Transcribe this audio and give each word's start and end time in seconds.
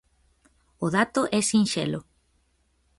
O 0.85 0.87
dato 0.97 1.21
é 1.37 1.39
sinxelo. 1.51 2.01